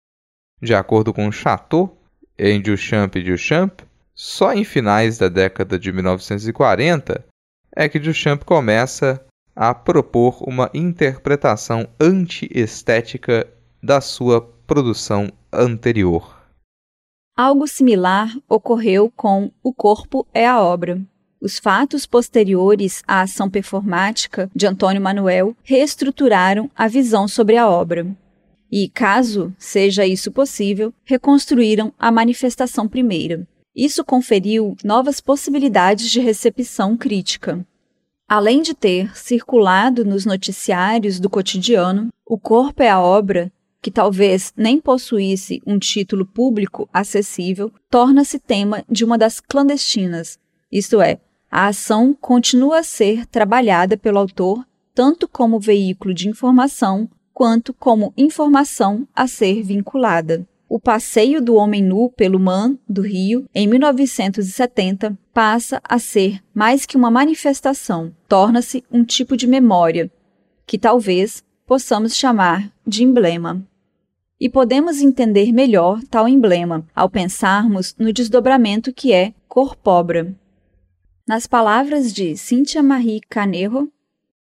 [0.64, 1.98] de acordo com Chateau,
[2.40, 3.82] em Duchamp e Duchamp,
[4.16, 7.26] só em finais da década de 1940
[7.76, 13.46] é que Duchamp começa a propor uma interpretação anti-estética
[13.82, 16.42] da sua produção anterior.
[17.36, 21.02] Algo similar ocorreu com O Corpo é a Obra.
[21.42, 28.16] Os fatos posteriores à ação performática de Antônio Manuel reestruturaram a visão sobre a obra
[28.76, 33.48] e, caso seja isso possível, reconstruíram a manifestação primeira.
[33.76, 37.64] Isso conferiu novas possibilidades de recepção crítica.
[38.28, 44.52] Além de ter circulado nos noticiários do cotidiano, O Corpo é a Obra, que talvez
[44.58, 50.40] nem possuísse um título público acessível, torna-se tema de uma das clandestinas,
[50.72, 51.20] isto é,
[51.52, 54.66] a ação continua a ser trabalhada pelo autor
[54.96, 60.48] tanto como veículo de informação quanto como informação a ser vinculada.
[60.70, 66.86] O passeio do homem nu pelo Man do Rio, em 1970, passa a ser mais
[66.86, 70.12] que uma manifestação, torna-se um tipo de memória,
[70.66, 73.64] que talvez possamos chamar de emblema.
[74.40, 80.36] E podemos entender melhor tal emblema ao pensarmos no desdobramento que é corpóbra.
[81.28, 83.92] Nas palavras de Cynthia Marie Canerro,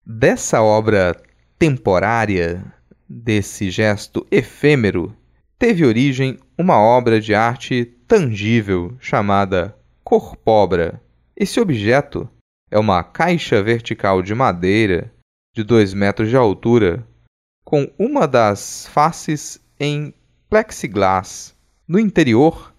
[0.06, 1.20] dessa obra
[1.60, 2.64] temporária,
[3.06, 5.14] desse gesto efêmero,
[5.58, 11.02] teve origem uma obra de arte tangível chamada corpóbra.
[11.36, 12.26] Esse objeto
[12.70, 15.12] é uma caixa vertical de madeira
[15.54, 17.06] de 2 metros de altura,
[17.62, 20.14] com uma das faces em
[20.48, 21.54] plexiglass.
[21.86, 22.74] No interior,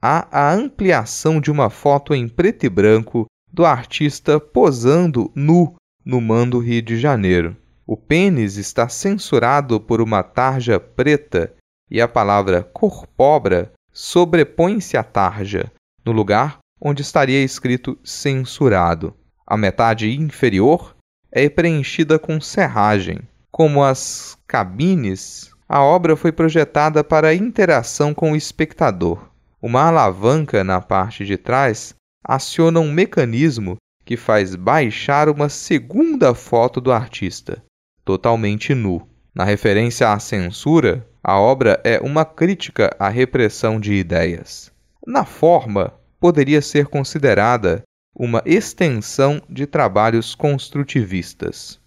[0.00, 6.18] há a ampliação de uma foto em preto e branco do artista posando nu no
[6.18, 7.54] Mando Rio de Janeiro.
[7.86, 11.52] O pênis está censurado por uma tarja preta
[11.90, 15.70] e a palavra corpóbra sobrepõe-se à tarja,
[16.04, 19.14] no lugar onde estaria escrito censurado.
[19.46, 20.96] A metade inferior
[21.30, 23.20] é preenchida com serragem.
[23.50, 29.28] Como as cabines, a obra foi projetada para interação com o espectador.
[29.60, 36.80] Uma alavanca na parte de trás aciona um mecanismo que faz baixar uma segunda foto
[36.80, 37.62] do artista,
[38.04, 39.06] totalmente nu.
[39.34, 44.72] Na referência à censura, a obra é uma crítica à repressão de ideias.
[45.06, 47.82] Na forma, poderia ser considerada
[48.14, 51.80] uma extensão de trabalhos construtivistas.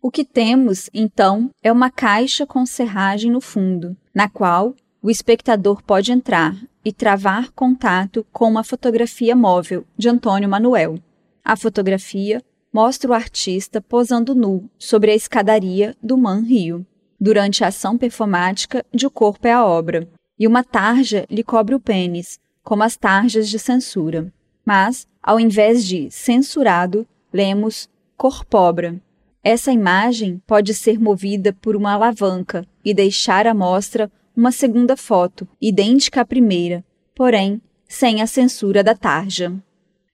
[0.00, 5.82] O que temos, então, é uma caixa com serragem no fundo, na qual o espectador
[5.82, 6.54] pode entrar
[6.84, 10.98] e travar contato com uma fotografia móvel de Antônio Manuel.
[11.44, 12.42] A fotografia
[12.74, 16.84] mostra o artista posando nu sobre a escadaria do Man Rio,
[17.20, 21.76] durante a ação performática de O Corpo é a Obra, e uma tarja lhe cobre
[21.76, 24.32] o pênis, como as tarjas de censura.
[24.66, 29.00] Mas, ao invés de censurado, lemos corpobra.
[29.40, 35.46] Essa imagem pode ser movida por uma alavanca e deixar à mostra uma segunda foto,
[35.60, 39.52] idêntica à primeira, porém sem a censura da tarja.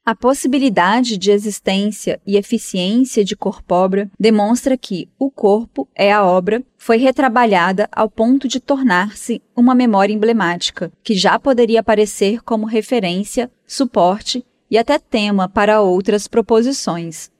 [0.05, 6.63] A possibilidade de existência e eficiência de corpobra demonstra que o corpo é a obra
[6.79, 13.51] foi retrabalhada ao ponto de tornar-se uma memória emblemática, que já poderia aparecer como referência,
[13.67, 17.31] suporte e até tema para outras proposições.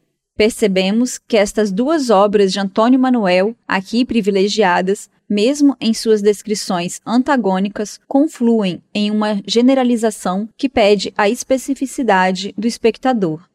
[0.41, 8.01] Percebemos que estas duas obras de Antônio Manuel, aqui privilegiadas, mesmo em suas descrições antagônicas,
[8.09, 13.47] confluem em uma generalização que pede a especificidade do espectador.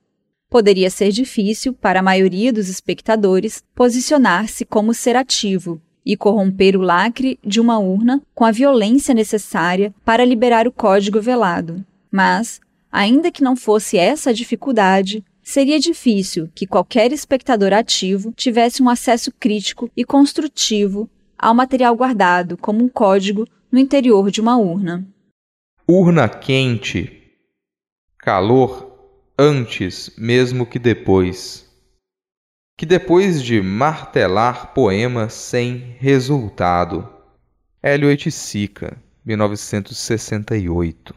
[0.48, 6.82] Poderia ser difícil, para a maioria dos espectadores, posicionar-se como ser ativo e corromper o
[6.82, 11.84] lacre de uma urna com a violência necessária para liberar o código velado.
[12.12, 12.62] Mas,
[12.92, 18.89] ainda que não fosse essa a dificuldade, seria difícil que qualquer espectador ativo tivesse um
[18.89, 25.08] acesso crítico e construtivo ao material guardado como um código no interior de uma urna.
[25.88, 27.22] Urna quente.
[28.18, 28.91] Calor
[29.38, 31.64] antes mesmo que depois.
[32.76, 37.08] Que depois de martelar poema sem resultado.
[37.84, 41.14] Hélio Sica, 1968.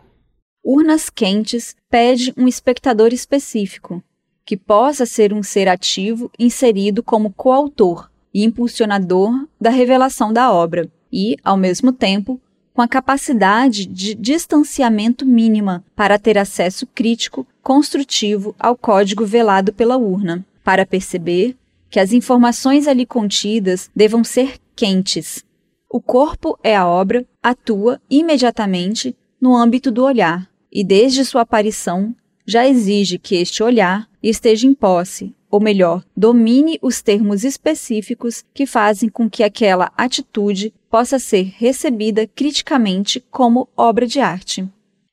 [0.62, 4.04] Urnas Quentes pede um espectador específico,
[4.48, 10.90] que possa ser um ser ativo inserido como coautor e impulsionador da revelação da obra,
[11.12, 12.40] e, ao mesmo tempo,
[12.72, 19.98] com a capacidade de distanciamento mínima para ter acesso crítico, construtivo ao código velado pela
[19.98, 21.54] urna, para perceber
[21.90, 25.44] que as informações ali contidas devam ser quentes.
[25.90, 32.16] O corpo é a obra, atua imediatamente no âmbito do olhar, e desde sua aparição
[32.48, 38.64] já exige que este olhar esteja em posse, ou melhor, domine os termos específicos que
[38.64, 44.66] fazem com que aquela atitude possa ser recebida criticamente como obra de arte.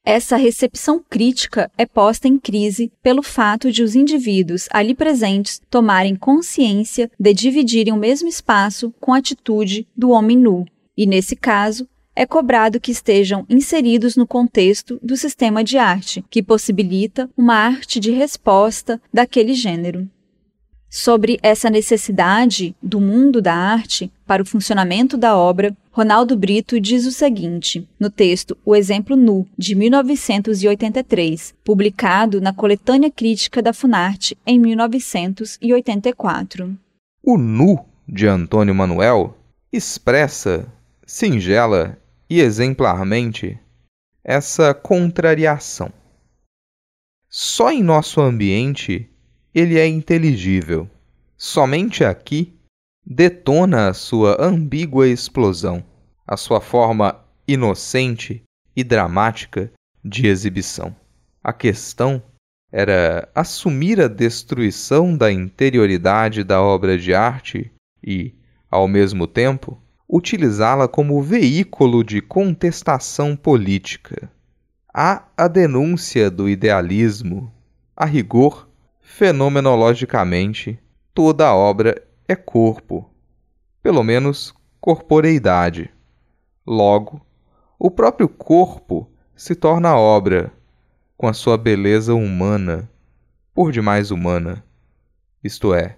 [0.05, 6.15] Essa recepção crítica é posta em crise pelo fato de os indivíduos ali presentes tomarem
[6.15, 10.65] consciência de dividirem o mesmo espaço com a atitude do homem nu,
[10.95, 11.85] e nesse caso,
[12.15, 17.99] é cobrado que estejam inseridos no contexto do sistema de arte, que possibilita uma arte
[17.99, 20.09] de resposta daquele gênero.
[20.89, 27.05] Sobre essa necessidade do mundo da arte para o funcionamento da obra, Ronaldo Brito diz
[27.05, 34.37] o seguinte, no texto O Exemplo Nu, de 1983, publicado na Coletânea Crítica da Funarte
[34.47, 36.77] em 1984.
[37.21, 39.35] O Nu, de Antônio Manuel,
[39.73, 40.65] expressa,
[41.05, 41.97] singela
[42.29, 43.59] e exemplarmente,
[44.23, 45.91] essa contrariação.
[47.29, 49.09] Só em nosso ambiente
[49.53, 50.89] ele é inteligível.
[51.37, 52.53] Somente aqui
[53.05, 55.83] detona a sua ambígua explosão,
[56.25, 58.41] a sua forma inocente
[58.75, 59.71] e dramática
[60.03, 60.95] de exibição.
[61.43, 62.21] A questão
[62.71, 67.71] era assumir a destruição da interioridade da obra de arte
[68.03, 68.33] e,
[68.69, 74.31] ao mesmo tempo, utilizá-la como veículo de contestação política.
[74.93, 77.51] Há a denúncia do idealismo.
[77.95, 78.69] A rigor,
[79.01, 80.79] fenomenologicamente,
[81.13, 83.09] toda obra é corpo,
[83.81, 85.89] pelo menos corporeidade.
[86.65, 87.21] Logo,
[87.77, 90.51] o próprio corpo se torna obra,
[91.17, 92.89] com a sua beleza humana,
[93.53, 94.63] por demais humana,
[95.43, 95.97] isto é,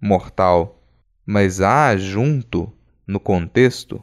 [0.00, 0.82] mortal,
[1.24, 2.72] mas há junto,
[3.06, 4.02] no contexto,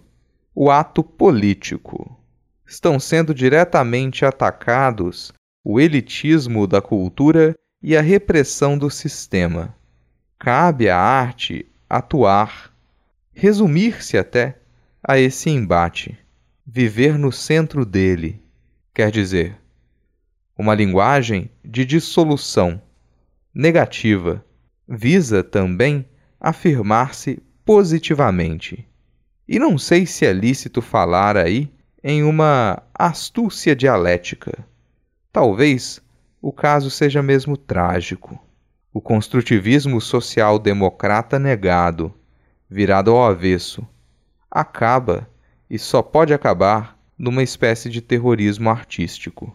[0.54, 2.18] o ato político.
[2.66, 5.32] Estão sendo diretamente atacados
[5.64, 9.76] o elitismo da cultura e a repressão do sistema.
[10.38, 12.74] Cabe à arte atuar,
[13.34, 14.60] resumir-se até
[15.02, 16.18] a esse embate,
[16.66, 18.44] viver no centro dele,
[18.94, 19.58] quer dizer,
[20.58, 22.82] uma linguagem de dissolução
[23.54, 24.44] negativa,
[24.88, 26.06] visa também
[26.40, 28.89] afirmar-se positivamente.
[29.52, 31.72] E não sei se é lícito falar aí
[32.04, 34.64] em uma astúcia dialética.
[35.34, 36.00] Talvez
[36.40, 38.40] o caso seja mesmo trágico.
[38.94, 42.14] O construtivismo social-democrata negado,
[42.70, 43.88] virado ao avesso,
[44.52, 45.28] acaba
[45.68, 49.52] e só pode acabar numa espécie de terrorismo artístico.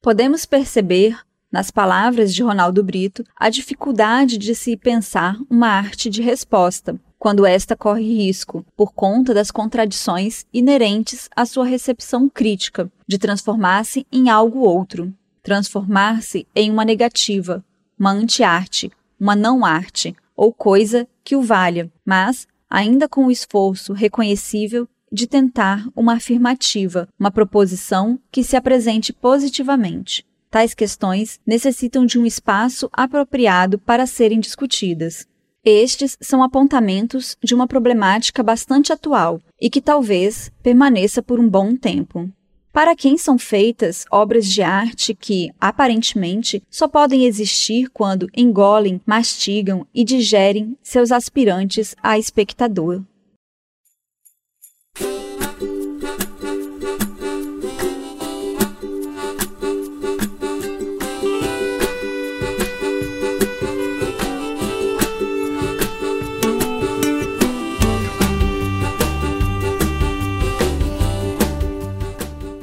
[0.00, 1.18] Podemos perceber,
[1.50, 7.46] nas palavras de Ronaldo Brito, a dificuldade de se pensar uma arte de resposta, quando
[7.46, 14.28] esta corre risco, por conta das contradições inerentes à sua recepção crítica, de transformar-se em
[14.28, 17.64] algo outro, transformar-se em uma negativa,
[17.96, 24.88] uma anti-arte, uma não-arte, ou coisa que o valha, mas ainda com o esforço reconhecível
[25.12, 30.26] de tentar uma afirmativa, uma proposição que se apresente positivamente.
[30.50, 35.24] Tais questões necessitam de um espaço apropriado para serem discutidas.
[35.64, 41.76] Estes são apontamentos de uma problemática bastante atual e que talvez permaneça por um bom
[41.76, 42.28] tempo.
[42.72, 49.86] Para quem são feitas obras de arte que, aparentemente, só podem existir quando engolem, mastigam
[49.94, 53.00] e digerem seus aspirantes a espectador.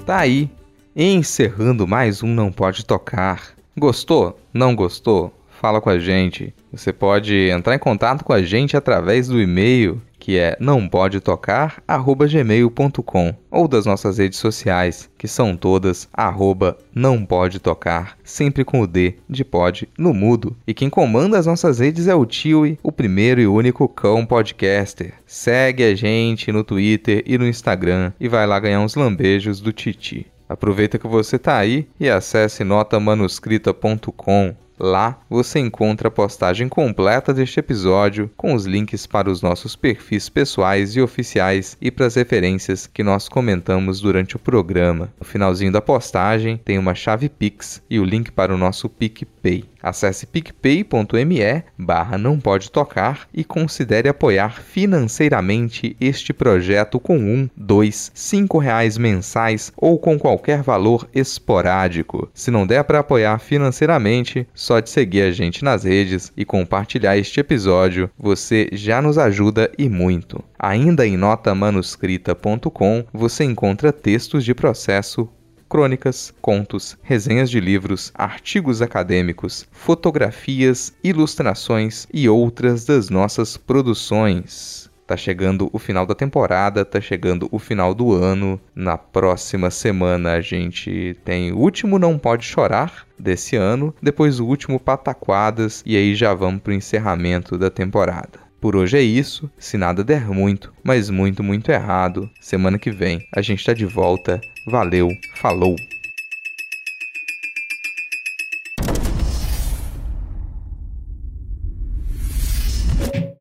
[0.10, 0.50] Tá aí,
[0.96, 3.50] encerrando mais um Não Pode Tocar.
[3.78, 4.40] Gostou?
[4.52, 5.32] Não gostou?
[5.62, 6.52] Fala com a gente.
[6.72, 13.68] Você pode entrar em contato com a gente através do e-mail que é nãopodetocar@gmail.com ou
[13.68, 19.16] das nossas redes sociais, que são todas arroba não pode tocar, sempre com o D
[19.28, 20.56] de pod no mudo.
[20.68, 25.16] E quem comanda as nossas redes é o Tiwi, o primeiro e único cão podcaster.
[25.26, 29.74] Segue a gente no Twitter e no Instagram e vai lá ganhar uns lambejos do
[29.74, 30.28] Titi.
[30.48, 37.60] Aproveita que você tá aí e acesse notamanuscrita.com Lá você encontra a postagem completa deste
[37.60, 42.88] episódio, com os links para os nossos perfis pessoais e oficiais e para as referências
[42.88, 45.12] que nós comentamos durante o programa.
[45.20, 49.66] No finalzinho da postagem tem uma chave Pix e o link para o nosso PicPay.
[49.82, 58.12] Acesse picpay.me barra não pode tocar e considere apoiar financeiramente este projeto com um, dois,
[58.14, 62.30] cinco reais mensais ou com qualquer valor esporádico.
[62.34, 67.18] Se não der para apoiar financeiramente, só de seguir a gente nas redes e compartilhar
[67.18, 70.44] este episódio, você já nos ajuda e muito.
[70.60, 75.28] Ainda em notamanuscrita.com você encontra textos de processo
[75.68, 84.79] crônicas, contos, resenhas de livros, artigos acadêmicos, fotografias, ilustrações e outras das nossas produções.
[85.10, 88.62] Tá chegando o final da temporada, tá chegando o final do ano.
[88.76, 94.46] Na próxima semana a gente tem o último Não Pode Chorar desse ano, depois o
[94.46, 98.38] último Pataquadas e aí já vamos pro encerramento da temporada.
[98.62, 102.30] Por hoje é isso, se nada der muito, mas muito, muito errado.
[102.40, 104.40] Semana que vem a gente tá de volta.
[104.68, 105.76] Valeu, falou!